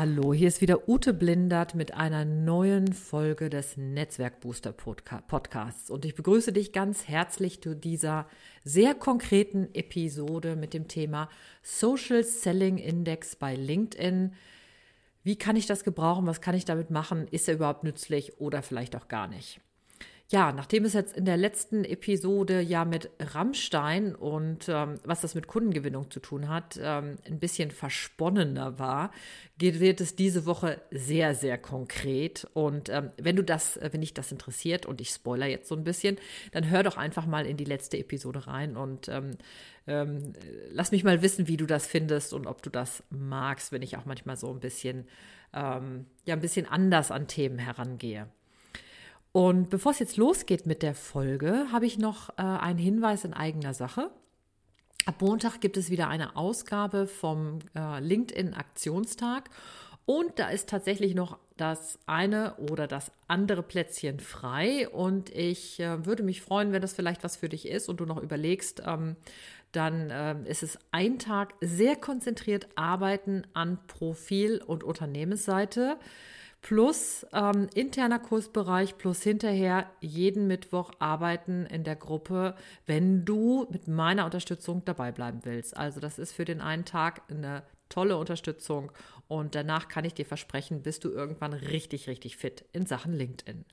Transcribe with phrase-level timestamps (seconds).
[0.00, 6.14] Hallo, hier ist wieder Ute Blindert mit einer neuen Folge des Netzwerkbooster Podcasts und ich
[6.14, 8.26] begrüße dich ganz herzlich zu dieser
[8.64, 11.28] sehr konkreten Episode mit dem Thema
[11.62, 14.32] Social Selling Index bei LinkedIn.
[15.22, 16.26] Wie kann ich das gebrauchen?
[16.26, 17.28] Was kann ich damit machen?
[17.28, 19.60] Ist er überhaupt nützlich oder vielleicht auch gar nicht?
[20.32, 25.34] Ja, nachdem es jetzt in der letzten Episode ja mit Rammstein und ähm, was das
[25.34, 29.10] mit Kundengewinnung zu tun hat, ähm, ein bisschen versponnener war,
[29.58, 32.46] wird es diese Woche sehr, sehr konkret.
[32.52, 35.74] Und ähm, wenn du das, äh, wenn dich das interessiert und ich spoiler jetzt so
[35.74, 36.16] ein bisschen,
[36.52, 39.32] dann hör doch einfach mal in die letzte Episode rein und ähm,
[39.88, 40.34] ähm,
[40.70, 43.96] lass mich mal wissen, wie du das findest und ob du das magst, wenn ich
[43.96, 45.08] auch manchmal so ein bisschen,
[45.52, 48.28] ähm, ja, ein bisschen anders an Themen herangehe.
[49.32, 53.32] Und bevor es jetzt losgeht mit der Folge, habe ich noch äh, einen Hinweis in
[53.32, 54.10] eigener Sache.
[55.06, 59.48] Ab Montag gibt es wieder eine Ausgabe vom äh, LinkedIn Aktionstag.
[60.04, 64.88] Und da ist tatsächlich noch das eine oder das andere Plätzchen frei.
[64.88, 68.06] Und ich äh, würde mich freuen, wenn das vielleicht was für dich ist und du
[68.06, 69.14] noch überlegst, ähm,
[69.70, 75.96] dann äh, ist es ein Tag sehr konzentriert arbeiten an Profil- und Unternehmensseite
[76.62, 82.54] plus ähm, interner Kursbereich plus hinterher jeden Mittwoch arbeiten in der Gruppe,
[82.86, 85.76] wenn du mit meiner Unterstützung dabei bleiben willst.
[85.76, 88.92] Also das ist für den einen Tag eine tolle Unterstützung
[89.26, 93.64] und danach kann ich dir versprechen, bist du irgendwann richtig, richtig fit in Sachen LinkedIn.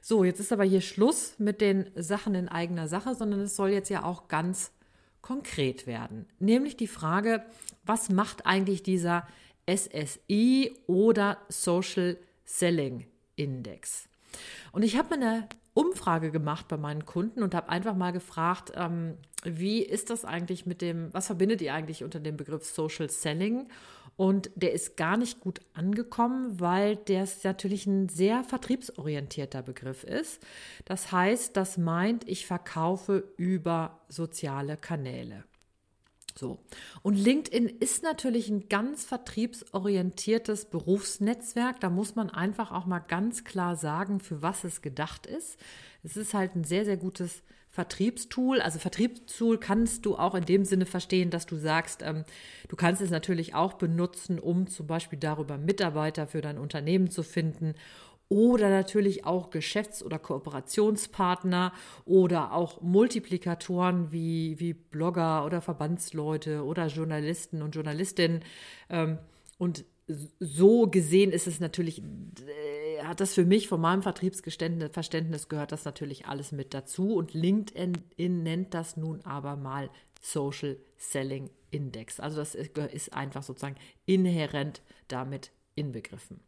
[0.00, 3.70] So, jetzt ist aber hier Schluss mit den Sachen in eigener Sache, sondern es soll
[3.70, 4.72] jetzt ja auch ganz
[5.22, 6.26] konkret werden.
[6.38, 7.44] Nämlich die Frage,
[7.84, 9.26] was macht eigentlich dieser
[9.68, 13.06] SSI oder Social Selling
[13.36, 14.08] Index.
[14.72, 19.16] Und ich habe eine Umfrage gemacht bei meinen Kunden und habe einfach mal gefragt, ähm,
[19.44, 23.68] wie ist das eigentlich mit dem, was verbindet ihr eigentlich unter dem Begriff Social Selling?
[24.16, 30.44] Und der ist gar nicht gut angekommen, weil der natürlich ein sehr vertriebsorientierter Begriff ist.
[30.84, 35.44] Das heißt, das meint, ich verkaufe über soziale Kanäle.
[36.38, 36.58] So.
[37.02, 41.80] Und LinkedIn ist natürlich ein ganz vertriebsorientiertes Berufsnetzwerk.
[41.80, 45.58] Da muss man einfach auch mal ganz klar sagen, für was es gedacht ist.
[46.04, 48.60] Es ist halt ein sehr, sehr gutes Vertriebstool.
[48.60, 52.24] Also Vertriebstool kannst du auch in dem Sinne verstehen, dass du sagst, ähm,
[52.68, 57.22] du kannst es natürlich auch benutzen, um zum Beispiel darüber Mitarbeiter für dein Unternehmen zu
[57.22, 57.74] finden
[58.28, 61.72] oder natürlich auch Geschäfts- oder Kooperationspartner
[62.04, 68.44] oder auch Multiplikatoren wie, wie Blogger oder Verbandsleute oder Journalisten und Journalistinnen.
[68.90, 69.18] Ähm,
[69.56, 69.84] und
[70.40, 75.84] so gesehen ist es natürlich, äh, hat das für mich von meinem Vertriebsverständnis gehört das
[75.84, 77.14] natürlich alles mit dazu.
[77.14, 79.90] Und LinkedIn nennt das nun aber mal
[80.20, 82.20] Social Selling Index.
[82.20, 86.40] Also das ist einfach sozusagen inhärent damit inbegriffen.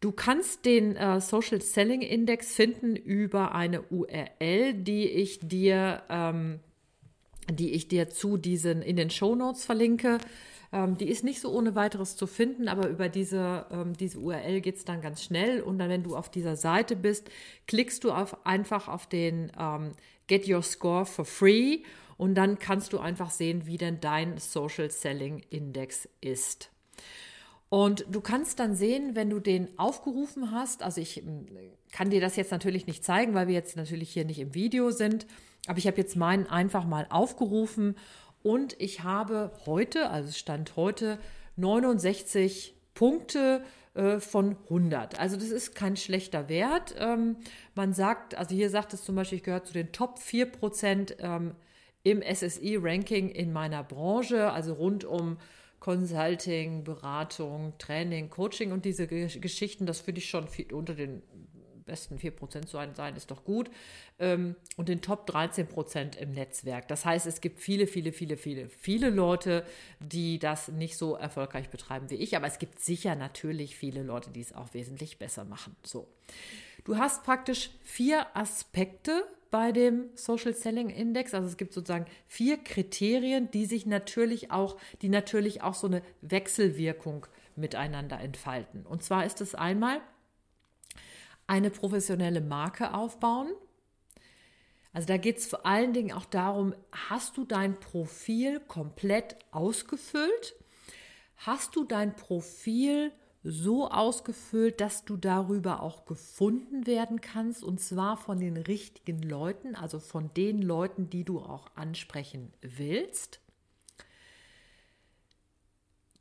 [0.00, 6.60] Du kannst den äh, Social Selling Index finden über eine URL, die ich dir, ähm,
[7.50, 10.18] die ich dir zu diesen in den Show Notes verlinke.
[10.72, 14.60] Ähm, die ist nicht so ohne weiteres zu finden, aber über diese, ähm, diese URL
[14.60, 15.62] geht es dann ganz schnell.
[15.62, 17.28] Und dann, wenn du auf dieser Seite bist,
[17.66, 19.92] klickst du auf, einfach auf den ähm,
[20.28, 21.80] Get Your Score for Free
[22.18, 26.70] und dann kannst du einfach sehen, wie denn dein Social Selling Index ist.
[27.70, 31.46] Und du kannst dann sehen, wenn du den aufgerufen hast, also ich hm,
[31.92, 34.90] kann dir das jetzt natürlich nicht zeigen, weil wir jetzt natürlich hier nicht im Video
[34.90, 35.26] sind,
[35.66, 37.96] aber ich habe jetzt meinen einfach mal aufgerufen
[38.42, 41.18] und ich habe heute, also Stand heute,
[41.56, 43.62] 69 Punkte
[43.94, 45.18] äh, von 100.
[45.18, 46.94] Also das ist kein schlechter Wert.
[46.98, 47.36] Ähm,
[47.74, 51.16] man sagt, also hier sagt es zum Beispiel, ich gehöre zu den Top 4 Prozent
[51.18, 51.54] ähm,
[52.02, 55.36] im SSI-Ranking in meiner Branche, also rund um
[55.80, 61.22] Consulting, Beratung, Training, Coaching und diese Geschichten, das finde ich schon viel, unter den
[61.88, 63.68] besten 4% zu sein, ist doch gut.
[64.20, 66.86] Ähm, und den Top 13% im Netzwerk.
[66.86, 69.64] Das heißt, es gibt viele, viele, viele, viele, viele Leute,
[69.98, 72.36] die das nicht so erfolgreich betreiben wie ich.
[72.36, 75.74] Aber es gibt sicher natürlich viele Leute, die es auch wesentlich besser machen.
[75.82, 76.06] So.
[76.84, 81.34] Du hast praktisch vier Aspekte bei dem Social Selling Index.
[81.34, 86.02] Also es gibt sozusagen vier Kriterien, die sich natürlich auch, die natürlich auch so eine
[86.20, 88.86] Wechselwirkung miteinander entfalten.
[88.86, 90.00] Und zwar ist es einmal
[91.46, 93.48] eine professionelle Marke aufbauen.
[94.92, 96.74] Also da geht es vor allen Dingen auch darum,
[97.08, 100.54] hast du dein Profil komplett ausgefüllt?
[101.36, 103.12] Hast du dein Profil
[103.42, 109.74] so ausgefüllt, dass du darüber auch gefunden werden kannst und zwar von den richtigen Leuten,
[109.74, 113.40] also von den Leuten, die du auch ansprechen willst?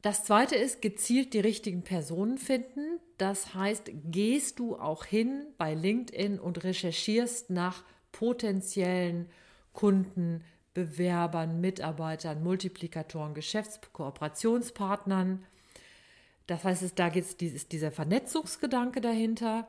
[0.01, 2.99] Das zweite ist, gezielt die richtigen Personen finden.
[3.17, 9.27] Das heißt, gehst du auch hin bei LinkedIn und recherchierst nach potenziellen
[9.73, 10.43] Kunden,
[10.73, 15.43] Bewerbern, Mitarbeitern, Multiplikatoren, Geschäftskooperationspartnern.
[16.47, 19.67] Das heißt, da geht es dieser Vernetzungsgedanke dahinter.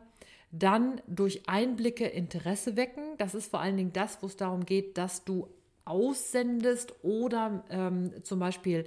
[0.50, 3.16] Dann durch Einblicke Interesse wecken.
[3.18, 5.48] Das ist vor allen Dingen das, wo es darum geht, dass du
[5.84, 8.84] aussendest oder ähm, zum Beispiel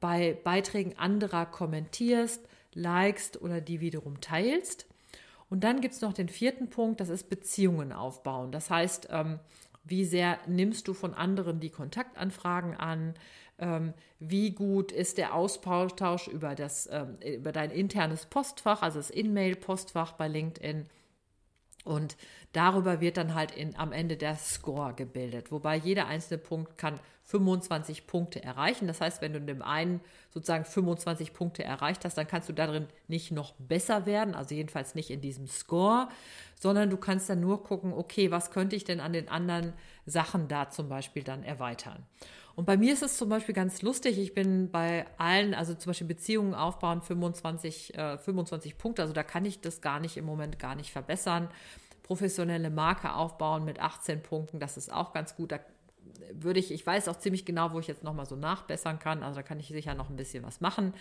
[0.00, 4.86] bei Beiträgen anderer kommentierst, likest oder die wiederum teilst.
[5.50, 8.50] Und dann gibt es noch den vierten Punkt, das ist Beziehungen aufbauen.
[8.50, 9.38] Das heißt, ähm,
[9.84, 13.14] wie sehr nimmst du von anderen die Kontaktanfragen an?
[13.58, 19.10] Ähm, wie gut ist der Austausch über, das, ähm, über dein internes Postfach, also das
[19.10, 20.86] In-Mail-Postfach bei LinkedIn?
[21.84, 22.16] Und
[22.52, 26.98] darüber wird dann halt in, am Ende der Score gebildet, wobei jeder einzelne Punkt kann
[27.24, 28.86] 25 Punkte erreichen.
[28.86, 32.52] Das heißt, wenn du in dem einen sozusagen 25 Punkte erreicht hast, dann kannst du
[32.52, 36.08] darin nicht noch besser werden, also jedenfalls nicht in diesem Score,
[36.58, 39.72] sondern du kannst dann nur gucken, okay, was könnte ich denn an den anderen
[40.06, 42.04] Sachen da zum Beispiel dann erweitern.
[42.56, 44.18] Und bei mir ist es zum Beispiel ganz lustig.
[44.18, 49.02] Ich bin bei allen, also zum Beispiel Beziehungen aufbauen, 25, äh, 25 Punkte.
[49.02, 51.48] Also da kann ich das gar nicht im Moment gar nicht verbessern.
[52.02, 55.52] Professionelle Marke aufbauen mit 18 Punkten, das ist auch ganz gut.
[55.52, 55.60] Da
[56.32, 59.22] würde ich, ich weiß auch ziemlich genau, wo ich jetzt nochmal so nachbessern kann.
[59.22, 60.94] Also da kann ich sicher noch ein bisschen was machen.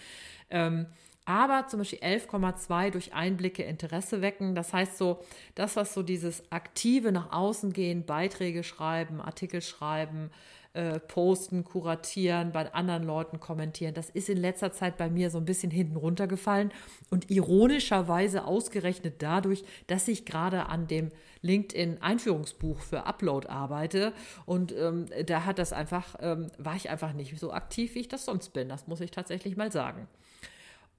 [0.49, 0.87] Ähm,
[1.25, 4.55] aber zum Beispiel 11,2 durch Einblicke Interesse wecken.
[4.55, 5.23] Das heißt so,
[5.55, 10.31] das, was so dieses aktive nach außen gehen, Beiträge schreiben, Artikel schreiben,
[10.73, 13.93] äh, posten, kuratieren, bei anderen Leuten kommentieren.
[13.93, 16.71] Das ist in letzter Zeit bei mir so ein bisschen hinten runtergefallen
[17.11, 21.11] und ironischerweise ausgerechnet dadurch, dass ich gerade an dem
[21.43, 24.13] LinkedIn-Einführungsbuch für Upload arbeite
[24.47, 28.07] und ähm, da hat das einfach, ähm, war ich einfach nicht so aktiv, wie ich
[28.07, 28.67] das sonst bin.
[28.67, 30.07] Das muss ich tatsächlich mal sagen.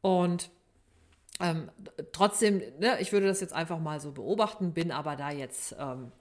[0.03, 0.51] Und
[1.41, 1.69] ähm,
[2.13, 6.13] trotzdem, ne, ich würde das jetzt einfach mal so beobachten, bin aber da jetzt, ähm,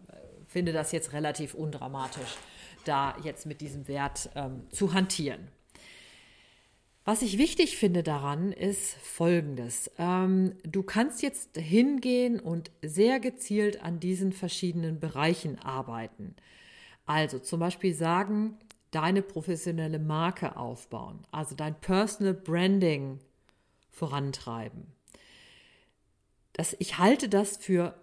[0.48, 2.36] finde das jetzt relativ undramatisch
[2.86, 5.48] da jetzt mit diesem Wert ähm, zu hantieren.
[7.06, 9.92] Was ich wichtig finde daran ist Folgendes.
[9.98, 16.36] Ähm, du kannst jetzt hingehen und sehr gezielt an diesen verschiedenen Bereichen arbeiten.
[17.06, 18.58] Also zum Beispiel sagen,
[18.92, 23.20] deine professionelle Marke aufbauen, also dein Personal Branding
[23.90, 24.88] vorantreiben.
[26.54, 27.96] Das, ich halte das für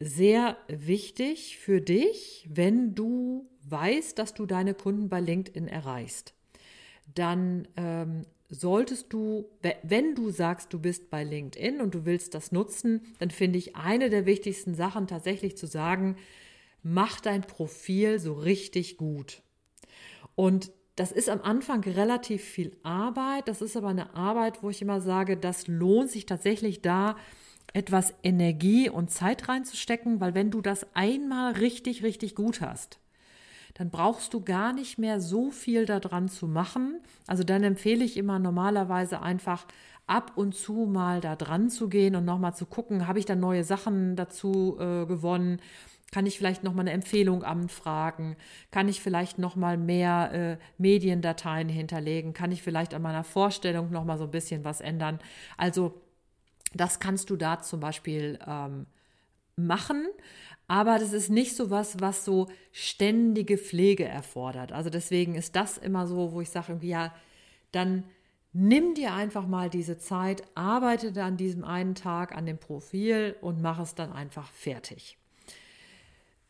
[0.00, 6.34] sehr wichtig für dich, wenn du weißt, dass du deine Kunden bei LinkedIn erreichst.
[7.14, 9.46] Dann ähm, solltest du,
[9.82, 13.76] wenn du sagst, du bist bei LinkedIn und du willst das nutzen, dann finde ich
[13.76, 16.16] eine der wichtigsten Sachen tatsächlich zu sagen,
[16.82, 19.42] mach dein Profil so richtig gut.
[20.34, 23.48] Und das ist am Anfang relativ viel Arbeit.
[23.48, 27.16] Das ist aber eine Arbeit, wo ich immer sage, das lohnt sich tatsächlich da,
[27.74, 32.98] etwas Energie und Zeit reinzustecken, weil wenn du das einmal richtig, richtig gut hast,
[33.74, 37.00] dann brauchst du gar nicht mehr so viel daran zu machen.
[37.26, 39.66] Also dann empfehle ich immer normalerweise einfach
[40.06, 43.36] ab und zu mal da dran zu gehen und nochmal zu gucken, habe ich da
[43.36, 45.60] neue Sachen dazu äh, gewonnen?
[46.10, 48.36] Kann ich vielleicht nochmal eine Empfehlung anfragen?
[48.70, 52.32] Kann ich vielleicht nochmal mehr äh, Mediendateien hinterlegen?
[52.32, 55.18] Kann ich vielleicht an meiner Vorstellung nochmal so ein bisschen was ändern?
[55.58, 56.00] Also
[56.74, 58.86] das kannst du da zum Beispiel ähm,
[59.56, 60.06] machen,
[60.66, 64.72] aber das ist nicht so was, was so ständige Pflege erfordert.
[64.72, 67.14] Also deswegen ist das immer so, wo ich sage, ja,
[67.72, 68.04] dann
[68.52, 73.62] nimm dir einfach mal diese Zeit, arbeite an diesem einen Tag an dem Profil und
[73.62, 75.16] mach es dann einfach fertig.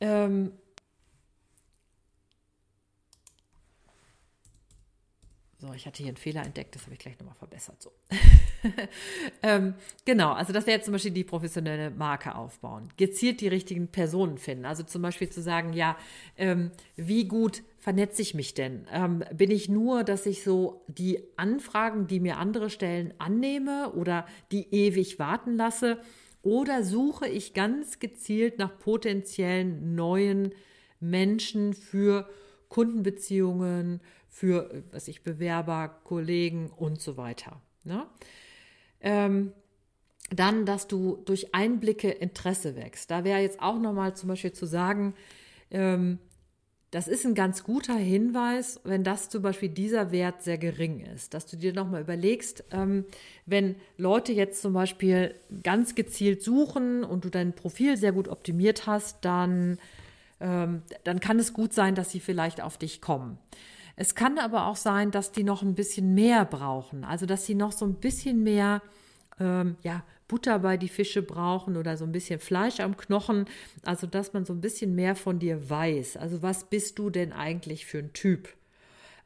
[0.01, 0.53] Ähm,
[5.61, 7.83] So, ich hatte hier einen Fehler entdeckt, das habe ich gleich nochmal verbessert.
[7.83, 7.93] So.
[9.43, 9.75] ähm,
[10.05, 12.89] genau, also das wäre jetzt zum Beispiel die professionelle Marke aufbauen.
[12.97, 14.65] Gezielt die richtigen Personen finden.
[14.65, 15.97] Also zum Beispiel zu sagen, ja,
[16.37, 18.87] ähm, wie gut vernetze ich mich denn?
[18.93, 24.27] Ähm, bin ich nur, dass ich so die Anfragen, die mir andere stellen, annehme oder
[24.53, 25.99] die ewig warten lasse?
[26.43, 30.53] Oder suche ich ganz gezielt nach potenziellen neuen
[31.01, 32.29] Menschen für
[32.69, 37.61] Kundenbeziehungen, für was ich Bewerber, Kollegen und so weiter.
[37.85, 38.07] Ne?
[39.01, 39.53] Ähm,
[40.31, 43.11] dann, dass du durch Einblicke Interesse wächst.
[43.11, 45.15] Da wäre jetzt auch nochmal zum Beispiel zu sagen,
[45.71, 46.19] ähm,
[46.91, 51.35] das ist ein ganz guter Hinweis, wenn das zum Beispiel dieser Wert sehr gering ist,
[51.35, 53.05] dass du dir nochmal überlegst, ähm,
[53.45, 58.87] wenn Leute jetzt zum Beispiel ganz gezielt suchen und du dein Profil sehr gut optimiert
[58.87, 59.79] hast, dann,
[60.41, 63.39] ähm, dann kann es gut sein, dass sie vielleicht auf dich kommen.
[64.01, 67.57] Es kann aber auch sein, dass die noch ein bisschen mehr brauchen, also dass sie
[67.57, 68.81] noch so ein bisschen mehr
[69.41, 73.47] ähm, ja, Butter bei die Fische brauchen oder so ein bisschen Fleisch am Knochen.
[73.85, 76.17] Also, dass man so ein bisschen mehr von dir weiß.
[76.17, 78.49] Also, was bist du denn eigentlich für ein Typ?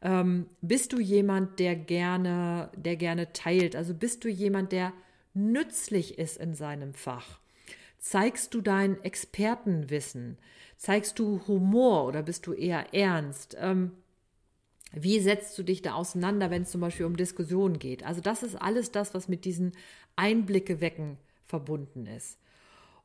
[0.00, 3.76] Ähm, bist du jemand, der gerne, der gerne teilt?
[3.76, 4.94] Also, bist du jemand, der
[5.34, 7.40] nützlich ist in seinem Fach?
[7.98, 10.38] Zeigst du dein Expertenwissen?
[10.78, 13.54] Zeigst du Humor oder bist du eher ernst?
[13.60, 13.92] Ähm,
[14.94, 18.04] wie setzt du dich da auseinander, wenn es zum Beispiel um Diskussionen geht?
[18.04, 19.72] Also das ist alles das, was mit diesen
[20.16, 22.38] Einblicke wecken verbunden ist.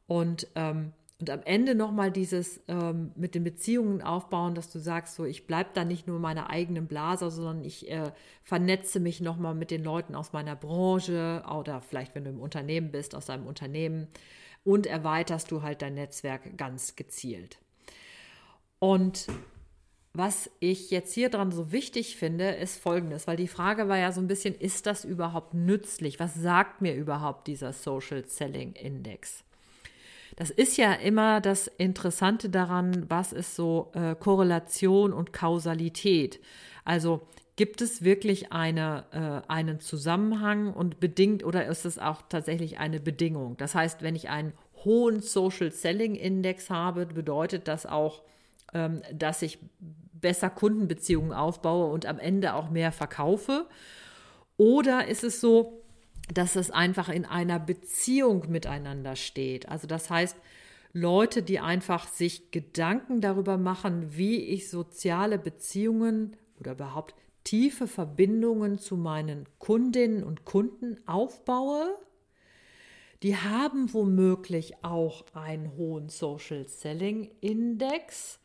[0.06, 5.15] Und, ähm, und am Ende nochmal dieses ähm, mit den Beziehungen aufbauen, dass du sagst,
[5.15, 8.12] so ich bleibe da nicht nur in meiner eigenen Blase, sondern ich äh,
[8.44, 12.91] vernetze mich nochmal mit den Leuten aus meiner Branche oder vielleicht, wenn du im Unternehmen
[12.91, 14.08] bist, aus deinem Unternehmen
[14.63, 17.58] und erweiterst du halt dein Netzwerk ganz gezielt.
[18.79, 19.27] Und
[20.17, 24.12] was ich jetzt hier dran so wichtig finde, ist folgendes, weil die Frage war ja
[24.12, 26.19] so ein bisschen, ist das überhaupt nützlich?
[26.19, 29.43] Was sagt mir überhaupt dieser Social Selling Index?
[30.36, 36.39] Das ist ja immer das Interessante daran, was ist so äh, Korrelation und Kausalität.
[36.83, 37.21] Also
[37.55, 43.00] gibt es wirklich eine, äh, einen Zusammenhang und bedingt oder ist es auch tatsächlich eine
[43.00, 43.57] Bedingung?
[43.57, 48.21] Das heißt, wenn ich einen hohen Social Selling Index habe, bedeutet das auch,
[48.74, 49.59] ähm, dass ich
[50.21, 53.67] besser Kundenbeziehungen aufbaue und am Ende auch mehr verkaufe?
[54.57, 55.83] Oder ist es so,
[56.33, 59.69] dass es einfach in einer Beziehung miteinander steht?
[59.69, 60.36] Also das heißt,
[60.93, 68.79] Leute, die einfach sich Gedanken darüber machen, wie ich soziale Beziehungen oder überhaupt tiefe Verbindungen
[68.79, 71.97] zu meinen Kundinnen und Kunden aufbaue,
[73.24, 78.39] die haben womöglich auch einen hohen Social Selling Index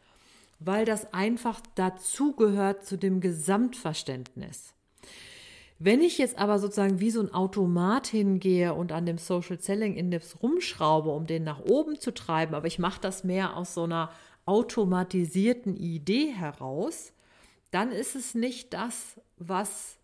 [0.65, 4.75] weil das einfach dazugehört zu dem Gesamtverständnis.
[5.79, 9.97] Wenn ich jetzt aber sozusagen wie so ein Automat hingehe und an dem Social Selling
[9.97, 13.83] Index rumschraube, um den nach oben zu treiben, aber ich mache das mehr aus so
[13.83, 14.13] einer
[14.47, 17.13] automatisierten Idee heraus,
[17.73, 19.97] dann ist es nicht das, was,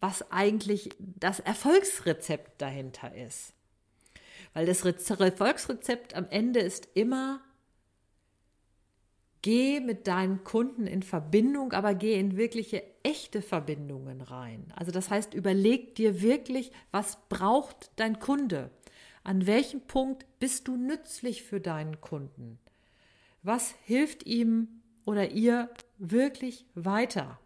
[0.00, 3.54] was eigentlich das Erfolgsrezept dahinter ist.
[4.54, 7.40] Weil das Erfolgsrezept am Ende ist immer
[9.42, 14.72] Geh mit deinen Kunden in Verbindung, aber geh in wirkliche echte Verbindungen rein.
[14.76, 18.70] Also das heißt, überleg dir wirklich, was braucht dein Kunde?
[19.24, 22.60] An welchem Punkt bist du nützlich für deinen Kunden?
[23.42, 24.68] Was hilft ihm
[25.04, 27.40] oder ihr wirklich weiter?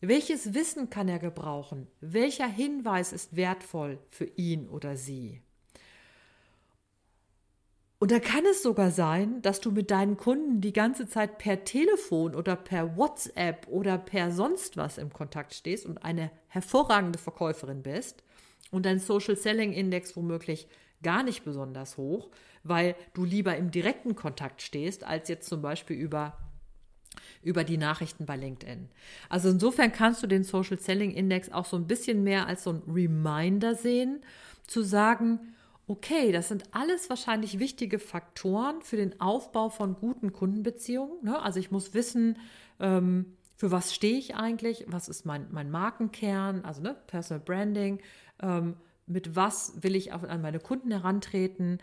[0.00, 1.88] Welches Wissen kann er gebrauchen?
[2.00, 5.42] Welcher Hinweis ist wertvoll für ihn oder sie?
[8.00, 11.64] Und da kann es sogar sein, dass du mit deinen Kunden die ganze Zeit per
[11.64, 17.82] Telefon oder per WhatsApp oder per sonst was im Kontakt stehst und eine hervorragende Verkäuferin
[17.82, 18.24] bist
[18.70, 20.66] und dein Social Selling Index womöglich
[21.02, 22.30] gar nicht besonders hoch,
[22.62, 26.38] weil du lieber im direkten Kontakt stehst, als jetzt zum Beispiel über,
[27.42, 28.88] über die Nachrichten bei LinkedIn.
[29.28, 32.70] Also insofern kannst du den Social Selling Index auch so ein bisschen mehr als so
[32.70, 34.22] ein Reminder sehen,
[34.66, 35.54] zu sagen,
[35.86, 41.24] okay, das sind alles wahrscheinlich wichtige Faktoren für den Aufbau von guten Kundenbeziehungen.
[41.24, 41.40] Ne?
[41.40, 42.38] Also ich muss wissen,
[42.78, 48.00] ähm, für was stehe ich eigentlich, was ist mein, mein Markenkern, also ne, Personal Branding,
[48.40, 51.78] ähm, mit was will ich an meine Kunden herantreten,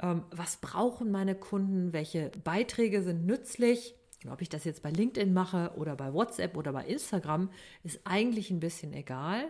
[0.00, 3.94] ähm, was brauchen meine Kunden, welche Beiträge sind nützlich.
[4.28, 7.50] Ob ich das jetzt bei LinkedIn mache oder bei WhatsApp oder bei Instagram,
[7.82, 9.44] ist eigentlich ein bisschen egal.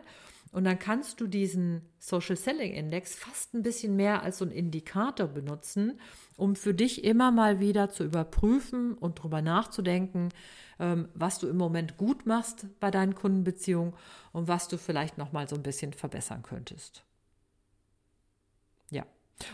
[0.53, 4.51] Und dann kannst du diesen Social Selling Index fast ein bisschen mehr als so ein
[4.51, 6.01] Indikator benutzen,
[6.37, 10.31] um für dich immer mal wieder zu überprüfen und darüber nachzudenken,
[10.79, 13.95] ähm, was du im Moment gut machst bei deinen Kundenbeziehungen
[14.33, 17.05] und was du vielleicht noch mal so ein bisschen verbessern könntest.
[18.91, 19.05] Ja.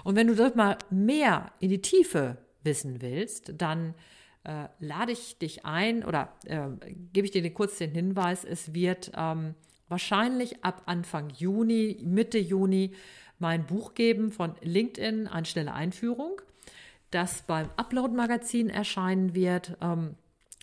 [0.05, 3.95] Und wenn du dort mal mehr in die Tiefe wissen willst, dann
[4.45, 6.69] äh, lade ich dich ein oder äh,
[7.13, 9.55] gebe ich dir kurz den Hinweis, es wird ähm,
[9.89, 12.93] wahrscheinlich ab Anfang Juni, Mitte Juni
[13.39, 16.41] mein Buch geben von LinkedIn, eine schnelle Einführung,
[17.11, 20.15] das beim Upload-Magazin erscheinen wird ähm,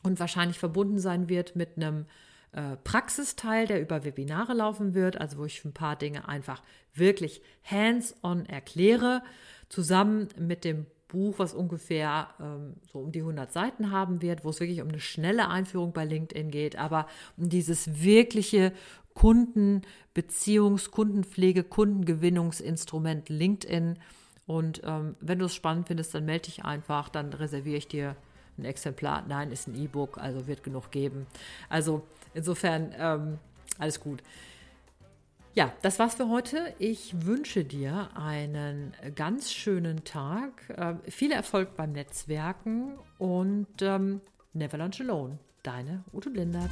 [0.03, 2.05] und wahrscheinlich verbunden sein wird mit einem
[2.51, 7.41] äh, Praxisteil, der über Webinare laufen wird, also wo ich ein paar Dinge einfach wirklich
[7.63, 9.21] hands-on erkläre,
[9.69, 14.49] zusammen mit dem Buch, was ungefähr ähm, so um die 100 Seiten haben wird, wo
[14.49, 18.71] es wirklich um eine schnelle Einführung bei LinkedIn geht, aber um dieses wirkliche
[19.15, 23.97] Kundenbeziehungs-, Kundenpflege-, Kundengewinnungsinstrument LinkedIn.
[24.45, 28.15] Und ähm, wenn du es spannend findest, dann melde dich einfach, dann reserviere ich dir
[28.57, 29.25] ein Exemplar.
[29.27, 31.27] Nein, ist ein E-Book, also wird genug geben.
[31.69, 33.39] Also insofern ähm,
[33.77, 34.21] alles gut.
[35.55, 36.73] Ja, das war's für heute.
[36.77, 44.21] Ich wünsche dir einen ganz schönen Tag, äh, viel Erfolg beim Netzwerken und ähm,
[44.53, 45.39] never lunch alone.
[45.63, 46.69] Deine Ute Blindert.